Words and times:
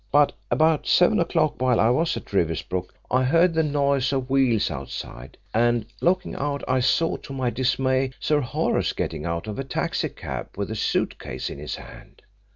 But 0.11 0.31
about 0.49 0.87
7 0.87 1.19
o'clock, 1.19 1.61
while 1.61 1.79
I 1.79 1.91
was 1.91 2.17
at 2.17 2.25
Riversbrook, 2.33 2.91
I 3.11 3.23
heard 3.23 3.53
the 3.53 3.61
noise 3.61 4.11
of 4.11 4.31
wheels 4.31 4.71
outside, 4.71 5.37
and 5.53 5.85
looking 6.01 6.33
out, 6.33 6.63
I 6.67 6.79
saw 6.79 7.17
to 7.17 7.33
my 7.33 7.51
dismay 7.51 8.09
Sir 8.19 8.41
Horace 8.41 8.93
getting 8.93 9.25
out 9.27 9.45
of 9.45 9.59
a 9.59 9.63
taxi 9.63 10.09
cab 10.09 10.49
with 10.57 10.71
a 10.71 10.75
suit 10.75 11.19
case 11.19 11.51
in 11.51 11.59
his 11.59 11.75
hand. 11.75 12.23